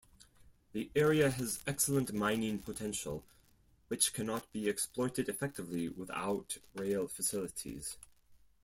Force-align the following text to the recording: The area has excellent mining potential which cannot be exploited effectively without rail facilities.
The 0.71 0.89
area 0.95 1.29
has 1.29 1.61
excellent 1.67 2.11
mining 2.11 2.57
potential 2.57 3.23
which 3.87 4.13
cannot 4.15 4.51
be 4.51 4.67
exploited 4.67 5.29
effectively 5.29 5.89
without 5.89 6.57
rail 6.73 7.07
facilities. 7.07 7.99